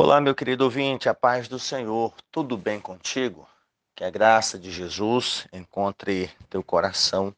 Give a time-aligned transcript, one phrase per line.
[0.00, 3.48] Olá, meu querido ouvinte, a paz do Senhor, tudo bem contigo?
[3.96, 7.34] Que a graça de Jesus encontre teu coração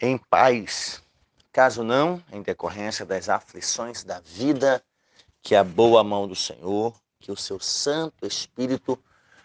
[0.00, 1.00] em paz.
[1.52, 4.82] Caso não, em decorrência das aflições da vida,
[5.40, 8.98] que a boa mão do Senhor, que o seu Santo Espírito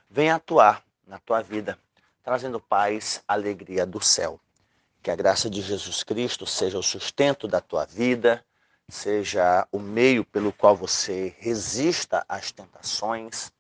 [0.10, 1.78] venha atuar na tua vida,
[2.24, 4.40] trazendo paz, alegria do céu.
[5.04, 8.44] Que a graça de Jesus Cristo seja o sustento da tua vida,
[8.90, 13.52] seja o meio pelo qual você resista às tentações,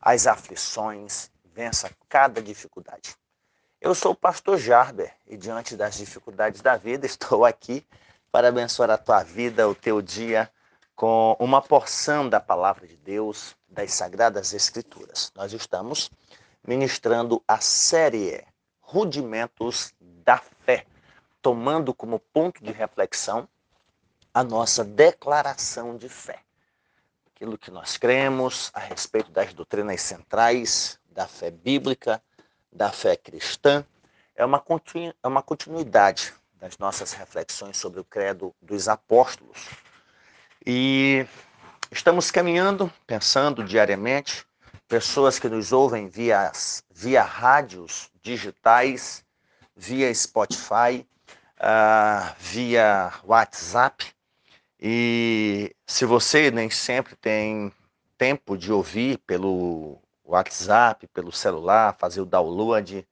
[0.00, 3.16] às aflições, vença cada dificuldade.
[3.80, 7.86] Eu sou o pastor Jarber e diante das dificuldades da vida estou aqui
[8.30, 10.50] para abençoar a tua vida, o teu dia
[10.94, 15.30] com uma porção da palavra de Deus, das sagradas escrituras.
[15.34, 16.10] Nós estamos
[16.66, 18.42] ministrando a série
[18.80, 20.86] Rudimentos da Fé,
[21.42, 23.46] tomando como ponto de reflexão
[24.36, 26.40] a nossa declaração de fé.
[27.34, 32.22] Aquilo que nós cremos a respeito das doutrinas centrais da fé bíblica,
[32.70, 33.82] da fé cristã,
[34.34, 39.70] é uma, continu, é uma continuidade das nossas reflexões sobre o credo dos apóstolos.
[40.66, 41.26] E
[41.90, 44.44] estamos caminhando, pensando diariamente,
[44.86, 46.52] pessoas que nos ouvem via,
[46.90, 49.24] via rádios digitais,
[49.74, 51.08] via Spotify,
[51.58, 54.14] uh, via WhatsApp,
[54.80, 57.72] e se você nem sempre tem
[58.18, 63.06] tempo de ouvir pelo WhatsApp, pelo celular, fazer o download,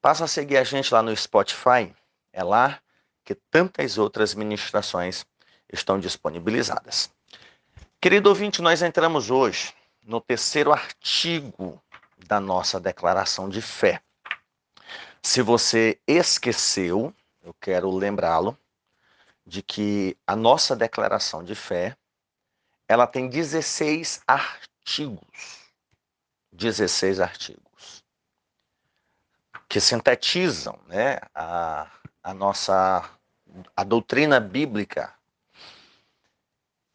[0.00, 1.94] passa a seguir a gente lá no Spotify.
[2.32, 2.80] É lá
[3.24, 5.26] que tantas outras ministrações
[5.72, 7.10] estão disponibilizadas.
[8.00, 9.74] Querido ouvinte, nós entramos hoje
[10.04, 11.82] no terceiro artigo
[12.26, 14.00] da nossa declaração de fé.
[15.22, 18.56] Se você esqueceu, eu quero lembrá-lo
[19.46, 21.96] de que a nossa declaração de fé
[22.88, 25.66] ela tem 16 artigos.
[26.52, 27.66] 16 artigos
[29.68, 31.90] que sintetizam né, a,
[32.22, 33.10] a nossa
[33.76, 35.14] a doutrina bíblica.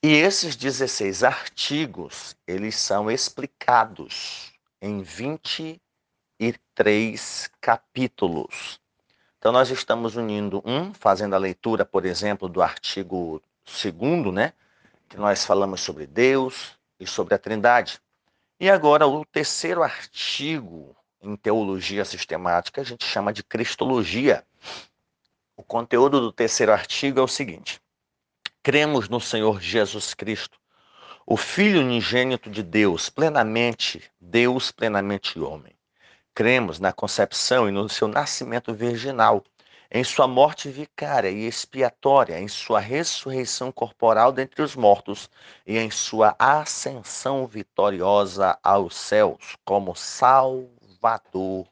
[0.03, 4.51] E esses 16 artigos, eles são explicados
[4.81, 8.80] em 23 capítulos.
[9.41, 14.53] Então, nós estamos unindo um, fazendo a leitura, por exemplo, do artigo 2, né?
[15.09, 17.99] Que nós falamos sobre Deus e sobre a Trindade.
[18.59, 24.45] E agora, o terceiro artigo em teologia sistemática, a gente chama de Cristologia.
[25.57, 27.81] O conteúdo do terceiro artigo é o seguinte:
[28.61, 30.59] cremos no Senhor Jesus Cristo,
[31.25, 35.73] o Filho unigênito de Deus, plenamente Deus, plenamente homem
[36.33, 39.43] Cremos na concepção e no seu nascimento virginal,
[39.91, 45.29] em sua morte vicária e expiatória, em sua ressurreição corporal dentre os mortos
[45.67, 51.67] e em sua ascensão vitoriosa aos céus como Salvador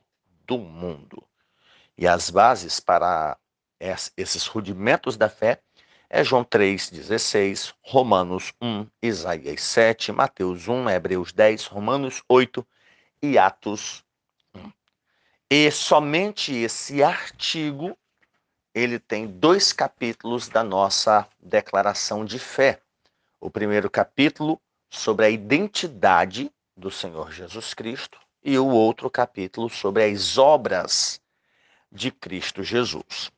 [0.46, 1.24] do mundo.
[1.98, 3.38] E as bases para
[4.18, 5.62] esses rudimentos da fé
[6.10, 12.68] é João 3,16, Romanos 1, Isaías 7, Mateus 1, Hebreus 10, Romanos 8
[13.22, 14.04] e Atos
[15.50, 17.98] e somente esse artigo
[18.74, 22.80] ele tem dois capítulos da nossa declaração de fé.
[23.42, 30.04] O primeiro capítulo sobre a identidade do Senhor Jesus Cristo e o outro capítulo sobre
[30.04, 31.20] as obras
[31.92, 33.32] de Cristo Jesus.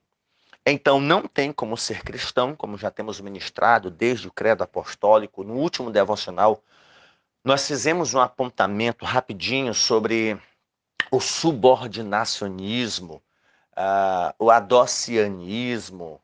[0.65, 5.55] Então não tem como ser cristão, como já temos ministrado desde o credo apostólico, no
[5.55, 6.61] último devocional,
[7.43, 10.37] nós fizemos um apontamento rapidinho sobre
[11.11, 13.21] o subordinacionismo,
[13.73, 16.21] uh, o adocianismo,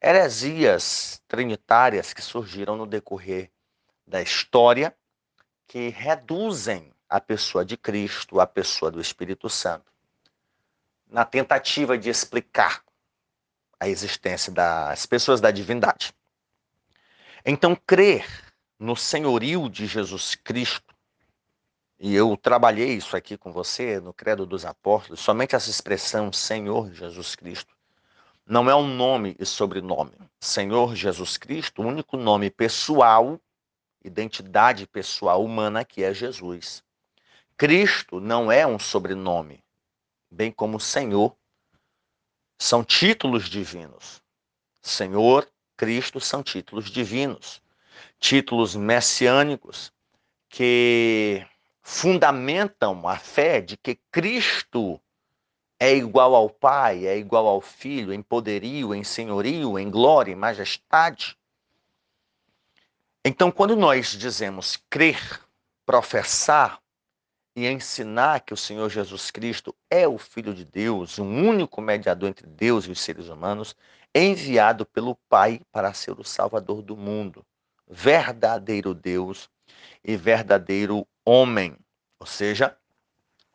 [0.00, 3.50] heresias trinitárias que surgiram no decorrer
[4.06, 4.94] da história
[5.66, 9.90] que reduzem a pessoa de Cristo, a pessoa do Espírito Santo,
[11.08, 12.84] na tentativa de explicar
[13.80, 16.14] a existência das pessoas da divindade.
[17.44, 18.26] Então, crer
[18.78, 20.91] no senhorio de Jesus Cristo
[22.04, 26.92] e eu trabalhei isso aqui com você no Credo dos Apóstolos, somente essa expressão Senhor
[26.92, 27.72] Jesus Cristo
[28.44, 30.18] não é um nome e sobrenome.
[30.40, 33.40] Senhor Jesus Cristo, o único nome pessoal,
[34.04, 36.82] identidade pessoal humana que é Jesus.
[37.56, 39.62] Cristo não é um sobrenome,
[40.28, 41.36] bem como Senhor.
[42.58, 44.20] São títulos divinos.
[44.82, 47.62] Senhor, Cristo são títulos divinos,
[48.18, 49.92] títulos messiânicos
[50.48, 51.46] que
[51.92, 54.98] fundamentam a fé de que Cristo
[55.78, 60.34] é igual ao Pai, é igual ao Filho, em poderio, em senhorio, em glória, em
[60.34, 61.36] majestade.
[63.22, 65.20] Então, quando nós dizemos crer,
[65.84, 66.80] professar
[67.54, 72.30] e ensinar que o Senhor Jesus Cristo é o Filho de Deus, o único mediador
[72.30, 73.76] entre Deus e os seres humanos,
[74.14, 77.44] enviado pelo Pai para ser o Salvador do mundo,
[77.86, 79.50] verdadeiro Deus
[80.02, 81.76] e verdadeiro homem.
[82.18, 82.76] Ou seja,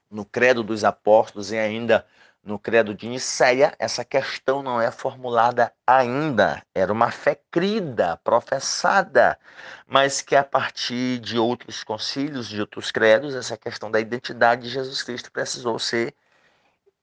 [0.09, 2.05] no Credo dos Apóstolos e ainda
[2.43, 6.63] no Credo de Nicéia, essa questão não é formulada ainda.
[6.73, 9.37] Era uma fé crida, professada,
[9.85, 14.69] mas que a partir de outros concílios, de outros credos, essa questão da identidade de
[14.69, 16.15] Jesus Cristo precisou ser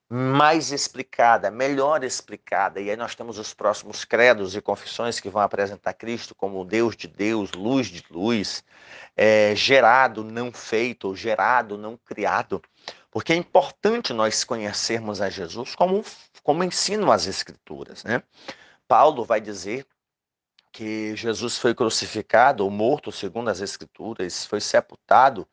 [0.08, 2.80] mais explicada, melhor explicada.
[2.80, 6.96] E aí nós temos os próximos credos e confissões que vão apresentar Cristo como Deus
[6.96, 8.62] de Deus, luz de luz,
[9.16, 12.62] é, gerado, não feito, gerado, não criado.
[13.10, 16.04] Porque é importante nós conhecermos a Jesus como,
[16.42, 18.04] como ensinam as Escrituras.
[18.04, 18.22] Né?
[18.86, 19.86] Paulo vai dizer
[20.72, 25.46] que Jesus foi crucificado ou morto, segundo as Escrituras, foi sepultado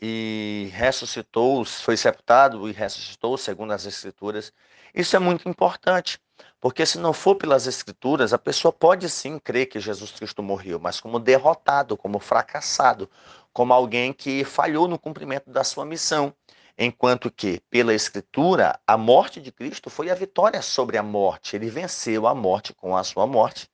[0.00, 4.52] e ressuscitou, foi sepultado e ressuscitou, segundo as Escrituras.
[4.94, 6.18] Isso é muito importante,
[6.60, 10.78] porque se não for pelas Escrituras, a pessoa pode sim crer que Jesus Cristo morreu,
[10.78, 13.10] mas como derrotado, como fracassado,
[13.52, 16.34] como alguém que falhou no cumprimento da sua missão.
[16.78, 21.56] Enquanto que, pela Escritura, a morte de Cristo foi a vitória sobre a morte.
[21.56, 23.66] Ele venceu a morte com a sua morte.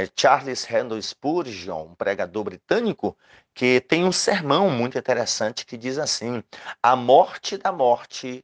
[0.00, 3.14] É Charles Randall Spurgeon, um pregador britânico,
[3.52, 6.42] que tem um sermão muito interessante que diz assim:
[6.82, 8.42] a morte da morte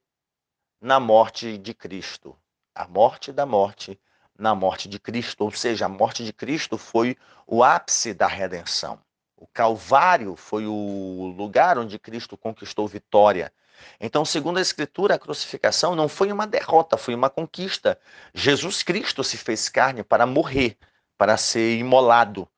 [0.78, 2.36] na morte de Cristo.
[2.74, 3.98] A morte da morte
[4.38, 7.16] na morte de Cristo, ou seja, a morte de Cristo foi
[7.46, 9.00] o ápice da redenção.
[9.34, 13.50] O Calvário foi o lugar onde Cristo conquistou vitória.
[13.98, 17.98] Então, segundo a Escritura, a crucificação não foi uma derrota, foi uma conquista.
[18.34, 20.76] Jesus Cristo se fez carne para morrer,
[21.16, 22.48] para ser imolado,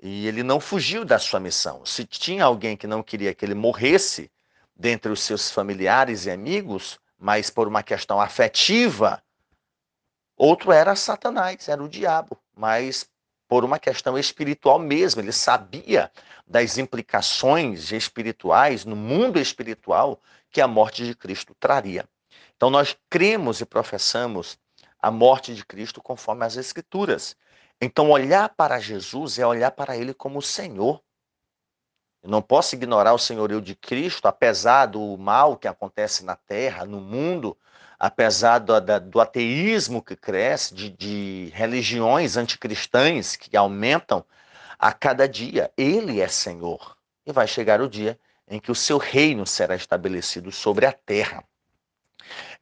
[0.00, 1.84] e ele não fugiu da sua missão.
[1.84, 4.30] Se tinha alguém que não queria que ele morresse
[4.74, 9.22] dentre os seus familiares e amigos, mas por uma questão afetiva,
[10.36, 13.08] outro era Satanás, era o diabo, mas
[13.48, 16.10] por uma questão espiritual mesmo, ele sabia
[16.46, 20.20] das implicações espirituais no mundo espiritual
[20.50, 22.08] que a morte de Cristo traria.
[22.56, 24.58] Então nós cremos e professamos
[25.00, 27.36] a morte de Cristo conforme as escrituras.
[27.80, 31.02] Então, olhar para Jesus é olhar para ele como Senhor.
[32.22, 36.84] Eu não posso ignorar o senhorio de Cristo, apesar do mal que acontece na terra,
[36.84, 37.56] no mundo,
[37.98, 44.24] apesar do, do ateísmo que cresce, de, de religiões anticristãs que aumentam
[44.78, 45.70] a cada dia.
[45.76, 46.96] Ele é Senhor.
[47.26, 48.18] E vai chegar o dia
[48.48, 51.44] em que o seu reino será estabelecido sobre a terra.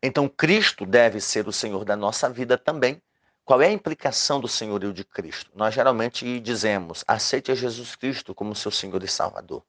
[0.03, 3.01] Então, Cristo deve ser o Senhor da nossa vida também,
[3.45, 5.51] qual é a implicação do senhorio de Cristo?
[5.55, 9.63] Nós geralmente dizemos, aceite a Jesus Cristo como seu Senhor e Salvador.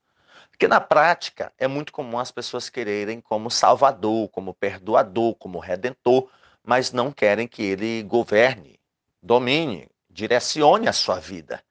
[0.50, 6.30] Porque na prática é muito comum as pessoas quererem como Salvador, como Perdoador, como Redentor,
[6.64, 8.80] mas não querem que ele governe,
[9.22, 11.62] domine, direcione a sua vida.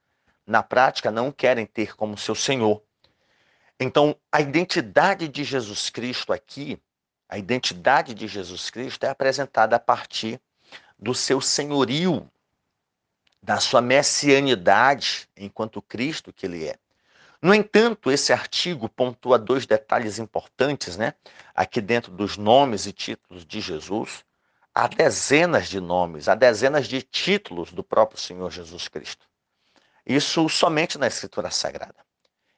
[0.46, 2.82] Na prática, não querem ter como seu Senhor.
[3.80, 6.78] Então, a identidade de Jesus Cristo aqui,
[7.26, 10.38] a identidade de Jesus Cristo é apresentada a partir
[11.04, 12.26] do seu senhorio,
[13.42, 16.76] da sua messianidade enquanto Cristo que ele é.
[17.42, 21.12] No entanto, esse artigo pontua dois detalhes importantes, né?
[21.54, 24.24] Aqui dentro dos nomes e títulos de Jesus,
[24.74, 29.26] há dezenas de nomes, há dezenas de títulos do próprio Senhor Jesus Cristo.
[30.06, 32.02] Isso somente na Escritura Sagrada.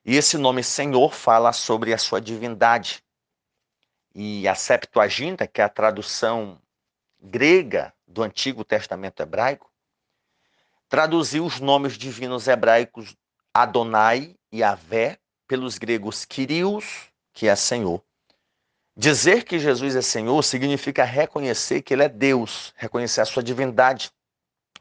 [0.05, 3.03] E esse nome Senhor fala sobre a sua divindade.
[4.15, 6.61] E a Septuaginta, que é a tradução
[7.21, 9.71] grega do Antigo Testamento hebraico,
[10.89, 13.17] traduziu os nomes divinos hebraicos
[13.53, 18.03] Adonai e Avé pelos gregos Kyrios, que é Senhor.
[18.97, 24.11] Dizer que Jesus é Senhor significa reconhecer que Ele é Deus, reconhecer a sua divindade.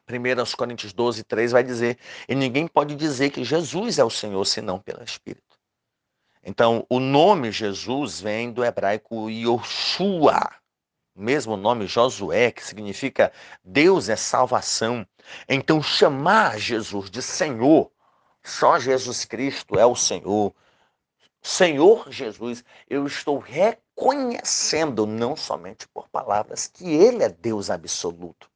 [0.07, 4.45] 1 Coríntios 12, 3 vai dizer: E ninguém pode dizer que Jesus é o Senhor
[4.45, 5.57] senão pelo Espírito.
[6.43, 10.49] Então, o nome Jesus vem do hebraico Yoshua,
[11.15, 13.31] mesmo nome Josué, que significa
[13.63, 15.07] Deus é salvação.
[15.47, 17.89] Então, chamar Jesus de Senhor,
[18.43, 20.53] só Jesus Cristo é o Senhor.
[21.41, 28.49] Senhor Jesus, eu estou reconhecendo, não somente por palavras, que Ele é Deus absoluto,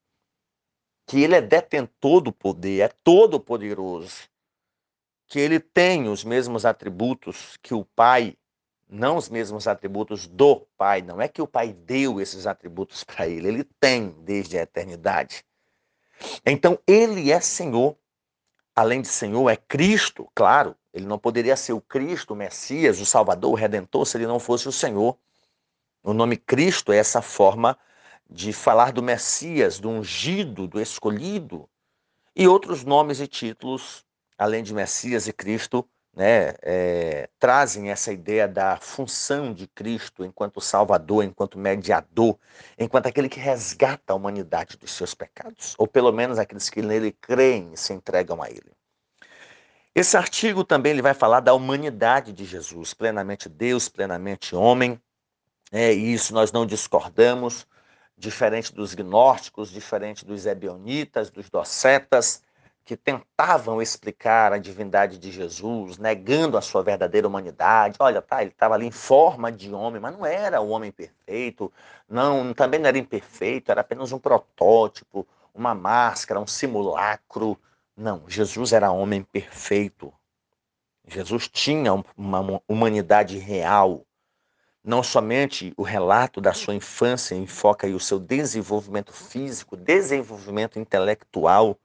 [1.05, 4.27] que Ele é detentor do poder, é todo-poderoso,
[5.27, 8.35] que Ele tem os mesmos atributos que o Pai
[8.89, 11.01] não os mesmos atributos do Pai.
[11.01, 15.45] Não é que o Pai deu esses atributos para ele, ele tem desde a eternidade.
[16.45, 17.95] Então, ele é Senhor.
[18.75, 20.75] além de Senhor, é Cristo, claro.
[20.93, 24.39] Ele não poderia ser o Cristo, o Messias, o Salvador, o Redentor, se ele não
[24.39, 25.17] fosse o Senhor.
[26.01, 27.77] O nome Cristo é essa forma
[28.29, 31.69] de falar do Messias, do ungido, do escolhido,
[32.35, 34.05] e outros nomes e títulos,
[34.37, 35.87] além de Messias e Cristo,
[36.19, 42.37] né, é, trazem essa ideia da função de Cristo enquanto Salvador, enquanto mediador,
[42.77, 47.13] enquanto aquele que resgata a humanidade dos seus pecados, ou pelo menos aqueles que nele
[47.21, 48.69] creem e se entregam a ele.
[49.95, 55.01] Esse artigo também ele vai falar da humanidade de Jesus, plenamente Deus, plenamente homem,
[55.71, 57.65] é, e isso nós não discordamos,
[58.17, 62.43] diferente dos gnósticos, diferente dos ebionitas, dos docetas,
[62.89, 67.97] que tentavam explicar a divindade de Jesus, negando a sua verdadeira humanidade.
[67.99, 71.71] Olha, tá, ele estava ali em forma de homem, mas não era o homem perfeito,
[72.09, 77.55] não, também não era imperfeito, era apenas um protótipo, uma máscara, um simulacro.
[77.95, 80.11] Não, Jesus era homem perfeito.
[81.07, 84.03] Jesus tinha uma humanidade real.
[84.83, 91.77] Não somente o relato da sua infância enfoca aí o seu desenvolvimento físico, desenvolvimento intelectual,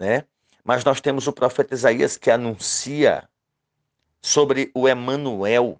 [0.00, 0.24] né?
[0.64, 3.28] Mas nós temos o profeta Isaías que anuncia
[4.20, 5.78] sobre o Emanuel.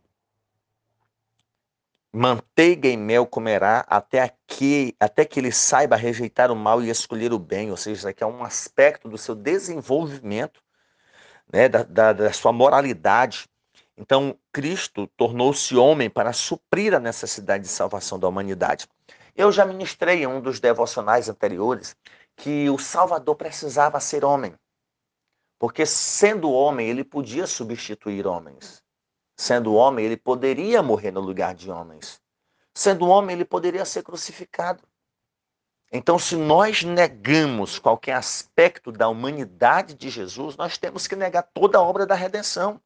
[2.13, 7.33] Manteiga e mel comerá até que, até que ele saiba rejeitar o mal e escolher
[7.33, 7.71] o bem.
[7.71, 10.61] Ou seja, isso aqui é um aspecto do seu desenvolvimento,
[11.53, 13.49] né, da, da, da sua moralidade.
[13.97, 18.89] Então, Cristo tornou-se homem para suprir a necessidade de salvação da humanidade.
[19.37, 21.97] Eu já ministrei em um dos devocionais anteriores
[22.41, 24.55] que o Salvador precisava ser homem.
[25.59, 28.83] Porque sendo homem, ele podia substituir homens.
[29.37, 32.19] Sendo homem, ele poderia morrer no lugar de homens.
[32.75, 34.83] Sendo homem, ele poderia ser crucificado.
[35.93, 41.77] Então, se nós negamos qualquer aspecto da humanidade de Jesus, nós temos que negar toda
[41.77, 42.81] a obra da redenção.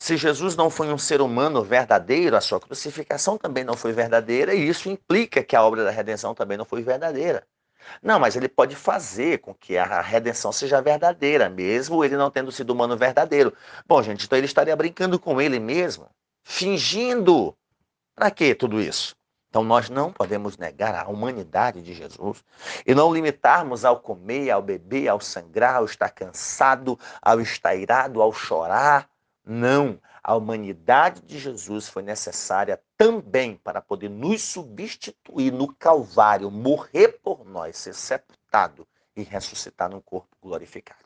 [0.00, 4.52] Se Jesus não foi um ser humano verdadeiro, a sua crucificação também não foi verdadeira,
[4.52, 7.46] e isso implica que a obra da redenção também não foi verdadeira.
[8.02, 12.52] Não, mas ele pode fazer com que a redenção seja verdadeira, mesmo ele não tendo
[12.52, 13.52] sido humano verdadeiro.
[13.86, 16.06] Bom, gente, então ele estaria brincando com ele mesmo,
[16.42, 17.56] fingindo.
[18.14, 19.16] Para que tudo isso?
[19.50, 22.44] Então nós não podemos negar a humanidade de Jesus
[22.86, 28.22] e não limitarmos ao comer, ao beber, ao sangrar, ao estar cansado, ao estar irado,
[28.22, 29.08] ao chorar.
[29.44, 29.98] Não.
[30.22, 37.44] A humanidade de Jesus foi necessária também para poder nos substituir no Calvário, morrer por
[37.44, 38.86] nós, ser sepultado
[39.16, 41.04] e ressuscitar num corpo glorificado.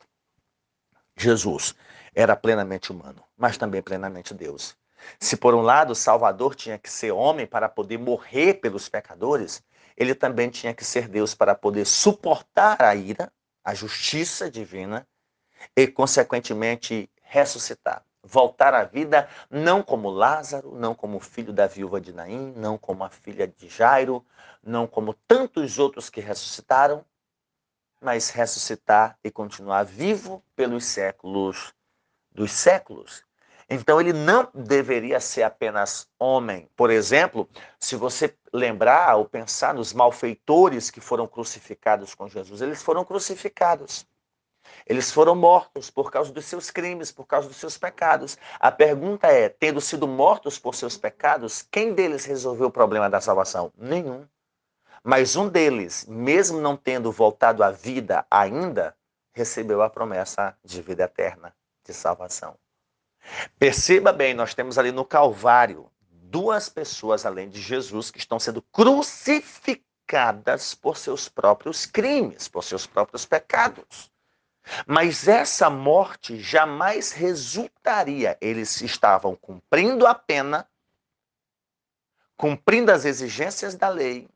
[1.17, 1.77] Jesus
[2.13, 4.77] era plenamente humano, mas também plenamente Deus.
[5.21, 9.63] Se por um lado o Salvador tinha que ser homem para poder morrer pelos pecadores,
[9.97, 15.07] ele também tinha que ser Deus para poder suportar a ira, a justiça divina
[15.77, 22.13] e, consequentemente, ressuscitar voltar à vida, não como Lázaro, não como filho da viúva de
[22.13, 24.25] Naim, não como a filha de Jairo,
[24.63, 27.05] não como tantos outros que ressuscitaram,
[28.01, 31.73] mas ressuscitar e continuar vivo pelos séculos
[32.33, 33.25] dos séculos.
[33.69, 36.69] Então ele não deveria ser apenas homem.
[36.77, 42.83] Por exemplo, se você lembrar ou pensar nos malfeitores que foram crucificados com Jesus, eles
[42.83, 44.07] foram crucificados.
[44.87, 48.37] Eles foram mortos por causa dos seus crimes, por causa dos seus pecados.
[48.61, 53.21] A pergunta é: tendo sido mortos por seus pecados, quem deles resolveu o problema da
[53.21, 53.73] salvação?
[53.77, 54.27] Nenhum.
[55.03, 58.97] Mas um deles, mesmo não tendo voltado à vida ainda,
[59.33, 62.57] recebeu a promessa de vida eterna, de salvação.
[63.59, 68.63] Perceba bem, nós temos ali no Calvário duas pessoas além de Jesus que estão sendo
[68.63, 74.13] crucificadas por seus próprios crimes, por seus próprios pecados.
[74.87, 78.37] Mas essa morte jamais resultaria.
[78.41, 80.67] Eles estavam cumprindo a pena,
[82.37, 84.29] cumprindo as exigências da lei,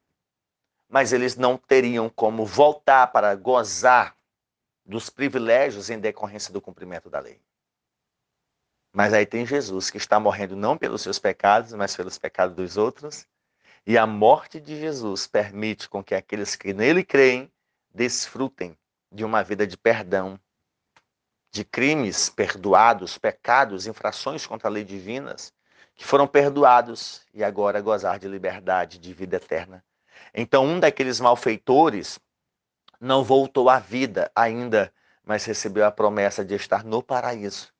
[0.88, 4.16] mas eles não teriam como voltar para gozar
[4.84, 7.40] dos privilégios em decorrência do cumprimento da lei.
[8.92, 12.76] Mas aí tem Jesus que está morrendo não pelos seus pecados, mas pelos pecados dos
[12.76, 13.26] outros.
[13.86, 17.50] E a morte de Jesus permite com que aqueles que nele creem
[17.94, 18.76] desfrutem
[19.10, 20.38] de uma vida de perdão,
[21.50, 25.52] de crimes perdoados, pecados, infrações contra a lei divinas,
[25.94, 29.84] que foram perdoados e agora gozar de liberdade, de vida eterna.
[30.34, 32.18] Então, um daqueles malfeitores
[33.00, 34.92] não voltou à vida ainda,
[35.24, 37.72] mas recebeu a promessa de estar no paraíso.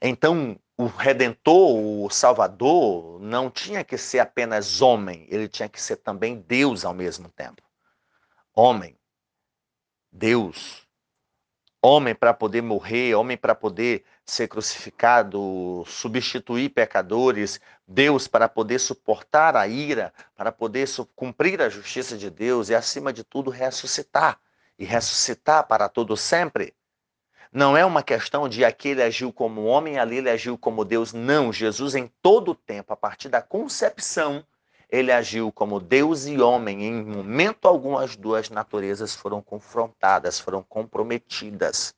[0.00, 5.96] Então, o redentor, o salvador, não tinha que ser apenas homem, ele tinha que ser
[5.96, 7.62] também Deus ao mesmo tempo.
[8.54, 8.97] Homem,
[10.18, 10.82] Deus,
[11.80, 19.54] homem para poder morrer, homem para poder ser crucificado, substituir pecadores, Deus para poder suportar
[19.54, 24.40] a ira, para poder cumprir a justiça de Deus e, acima de tudo, ressuscitar
[24.76, 26.74] e ressuscitar para todo sempre.
[27.52, 31.12] Não é uma questão de aqui ele agiu como homem, ali ele agiu como Deus.
[31.12, 34.44] Não, Jesus em todo o tempo, a partir da concepção,
[34.88, 36.84] ele agiu como Deus e homem.
[36.84, 41.94] Em momento algum, as duas naturezas foram confrontadas, foram comprometidas.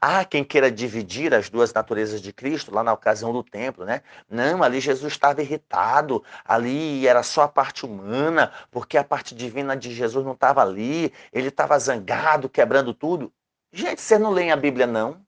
[0.00, 4.02] Há quem queira dividir as duas naturezas de Cristo lá na ocasião do templo, né?
[4.28, 9.76] Não, ali Jesus estava irritado, ali era só a parte humana, porque a parte divina
[9.76, 13.32] de Jesus não estava ali, ele estava zangado, quebrando tudo.
[13.72, 15.24] Gente, você não lê a Bíblia, não?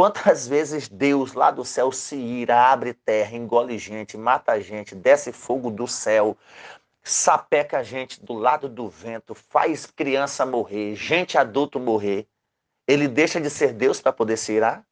[0.00, 5.30] Quantas vezes Deus lá do céu se ira, abre terra, engole gente, mata gente, desce
[5.30, 6.38] fogo do céu,
[7.02, 12.26] sapeca a gente do lado do vento, faz criança morrer, gente adulto morrer.
[12.88, 14.86] Ele deixa de ser Deus para poder se irar?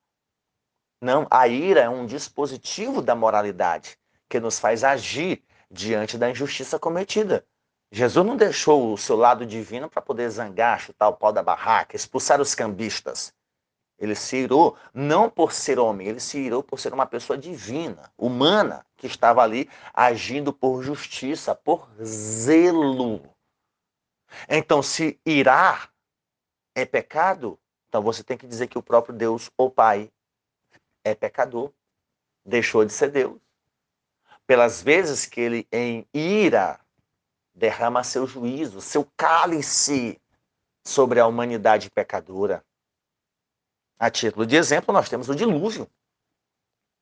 [1.01, 3.99] Não, a ira é um dispositivo da moralidade
[4.29, 7.47] que nos faz agir diante da injustiça cometida.
[7.91, 11.97] Jesus não deixou o seu lado divino para poder zangar, chutar o pau da barraca,
[11.97, 13.33] expulsar os cambistas.
[13.99, 18.13] Ele se irou não por ser homem, ele se irou por ser uma pessoa divina,
[18.17, 23.23] humana, que estava ali agindo por justiça, por zelo.
[24.49, 25.93] Então, se irar
[26.75, 30.13] é pecado, então você tem que dizer que o próprio Deus, o Pai,
[31.03, 31.73] é pecador,
[32.45, 33.41] deixou de ser Deus.
[34.47, 36.81] Pelas vezes que ele, em ira,
[37.55, 40.21] derrama seu juízo, seu cálice
[40.87, 42.65] sobre a humanidade pecadora.
[43.99, 45.89] A título de exemplo, nós temos o dilúvio.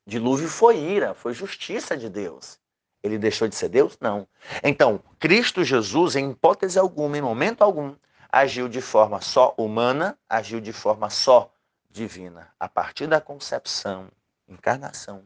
[0.07, 2.59] Dilúvio foi ira, foi justiça de Deus.
[3.03, 3.99] Ele deixou de ser Deus?
[4.00, 4.26] Não.
[4.62, 7.95] Então, Cristo Jesus, em hipótese alguma, em momento algum,
[8.31, 11.53] agiu de forma só humana, agiu de forma só
[11.91, 12.53] divina.
[12.59, 14.09] A partir da concepção,
[14.49, 15.25] encarnação,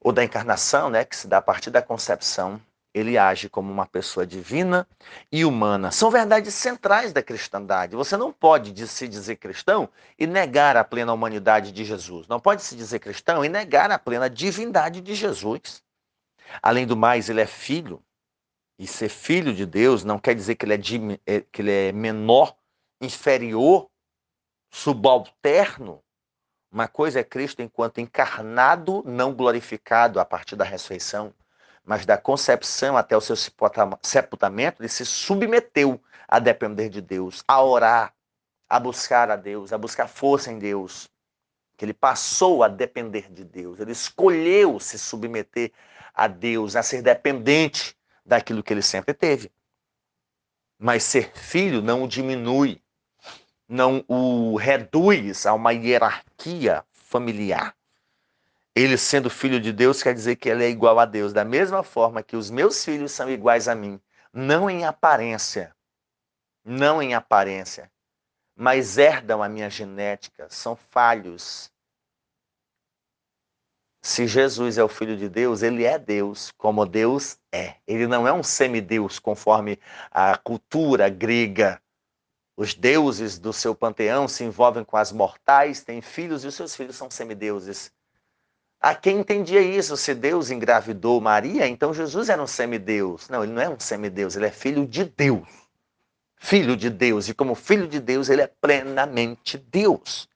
[0.00, 2.60] ou da encarnação, né, que se dá a partir da concepção,
[2.94, 4.86] ele age como uma pessoa divina
[5.30, 5.90] e humana.
[5.90, 7.96] São verdades centrais da cristandade.
[7.96, 9.88] Você não pode se dizer cristão
[10.18, 12.28] e negar a plena humanidade de Jesus.
[12.28, 15.82] Não pode se dizer cristão e negar a plena divindade de Jesus.
[16.62, 18.02] Além do mais, ele é filho.
[18.78, 21.92] E ser filho de Deus não quer dizer que ele é, é, que ele é
[21.92, 22.54] menor,
[23.00, 23.88] inferior,
[24.70, 26.02] subalterno.
[26.70, 31.32] Uma coisa é Cristo enquanto encarnado, não glorificado a partir da ressurreição
[31.84, 37.62] mas da concepção até o seu sepultamento, ele se submeteu a depender de Deus, a
[37.62, 38.14] orar,
[38.68, 41.10] a buscar a Deus, a buscar força em Deus.
[41.76, 45.72] Que ele passou a depender de Deus, ele escolheu se submeter
[46.14, 49.50] a Deus, a ser dependente daquilo que ele sempre teve.
[50.78, 52.80] Mas ser filho não o diminui,
[53.68, 57.74] não o reduz a uma hierarquia familiar.
[58.74, 61.82] Ele sendo filho de Deus quer dizer que ele é igual a Deus, da mesma
[61.82, 64.00] forma que os meus filhos são iguais a mim,
[64.32, 65.76] não em aparência,
[66.64, 67.92] não em aparência,
[68.56, 71.70] mas herdam a minha genética, são falhos.
[74.04, 77.76] Se Jesus é o filho de Deus, ele é Deus, como Deus é.
[77.86, 79.78] Ele não é um semideus, conforme
[80.10, 81.80] a cultura grega.
[82.56, 86.74] Os deuses do seu panteão se envolvem com as mortais, têm filhos e os seus
[86.74, 87.92] filhos são semideuses.
[88.82, 93.28] A quem entendia isso, se Deus engravidou Maria, então Jesus era um semideus.
[93.28, 95.46] Não, ele não é um semideus, ele é filho de Deus.
[96.36, 100.28] Filho de Deus, e como filho de Deus, ele é plenamente Deus.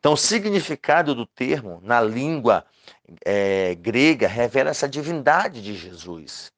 [0.00, 2.66] Então, o significado do termo na língua
[3.24, 6.52] é, grega revela essa divindade de Jesus.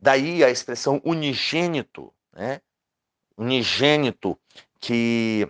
[0.00, 2.62] Daí a expressão unigênito, né?
[3.36, 4.38] unigênito,
[4.80, 5.46] que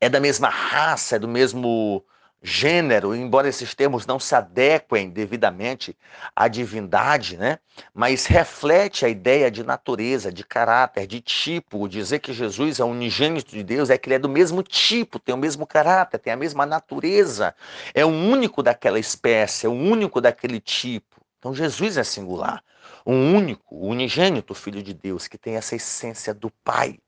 [0.00, 2.04] é da mesma raça, é do mesmo
[2.42, 5.96] gênero, embora esses termos não se adequem devidamente
[6.34, 7.58] à divindade, né?
[7.92, 11.88] mas reflete a ideia de natureza, de caráter, de tipo.
[11.88, 15.34] Dizer que Jesus é unigênito de Deus é que ele é do mesmo tipo, tem
[15.34, 17.54] o mesmo caráter, tem a mesma natureza,
[17.92, 21.20] é o único daquela espécie, é o único daquele tipo.
[21.38, 22.62] Então Jesus é singular,
[23.04, 26.98] um único, unigênito Filho de Deus que tem essa essência do Pai.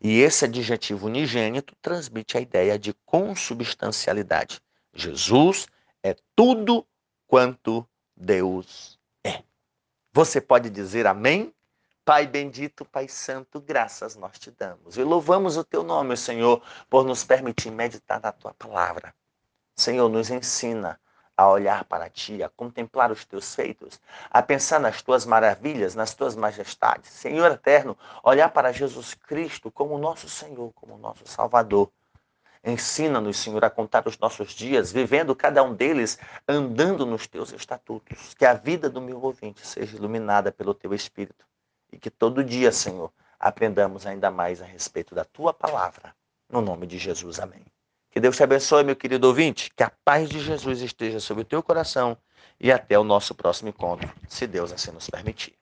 [0.00, 4.60] E esse adjetivo unigênito transmite a ideia de consubstancialidade.
[4.96, 5.68] Jesus
[6.02, 6.86] é tudo
[7.26, 9.42] quanto Deus é.
[10.12, 11.54] Você pode dizer amém?
[12.04, 14.96] Pai bendito, Pai santo, graças nós te damos.
[14.96, 19.14] E louvamos o teu nome, Senhor, por nos permitir meditar na tua palavra.
[19.74, 20.98] Senhor, nos ensina
[21.36, 26.14] a olhar para ti, a contemplar os teus feitos, a pensar nas tuas maravilhas, nas
[26.14, 27.10] tuas majestades.
[27.10, 31.92] Senhor eterno, olhar para Jesus Cristo como nosso Senhor, como nosso Salvador
[32.66, 38.34] Ensina-nos, Senhor, a contar os nossos dias, vivendo cada um deles, andando nos teus estatutos.
[38.34, 41.46] Que a vida do meu ouvinte seja iluminada pelo teu Espírito.
[41.92, 46.12] E que todo dia, Senhor, aprendamos ainda mais a respeito da tua palavra.
[46.50, 47.64] No nome de Jesus, amém.
[48.10, 49.70] Que Deus te abençoe, meu querido ouvinte.
[49.76, 52.18] Que a paz de Jesus esteja sobre o teu coração.
[52.58, 55.54] E até o nosso próximo encontro, se Deus assim nos permitir.